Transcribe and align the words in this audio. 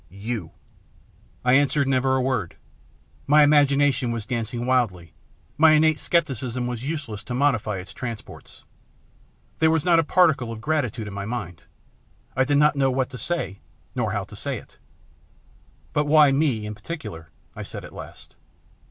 You" 0.09 0.49
I 1.45 1.53
answered 1.53 1.87
never 1.87 2.15
a 2.15 2.21
word. 2.23 2.55
My 3.27 3.43
imagination 3.43 4.11
was 4.11 4.25
dancing 4.25 4.65
wildly, 4.65 5.13
my 5.59 5.73
innate 5.73 5.99
scepticism 5.99 6.65
was 6.65 6.83
useless 6.83 7.23
to 7.25 7.35
modify 7.35 7.77
its 7.77 7.93
transports. 7.93 8.63
There 9.59 9.69
was 9.69 9.85
not 9.85 9.99
a 9.99 10.03
particle 10.03 10.51
of 10.51 10.59
gratitude 10.59 11.07
in 11.07 11.13
my 11.13 11.25
mind 11.25 11.65
I 12.35 12.45
did 12.45 12.57
not 12.57 12.75
know 12.75 12.89
what 12.89 13.11
to 13.11 13.19
say 13.19 13.59
nor 13.93 14.11
how 14.11 14.23
to 14.23 14.35
say 14.35 14.57
it." 14.57 14.79
But 15.93 16.07
why 16.07 16.31
me 16.31 16.65
in 16.65 16.73
particular?" 16.73 17.29
I 17.55 17.61
said 17.61 17.85
at 17.85 17.93
last. 17.93 18.35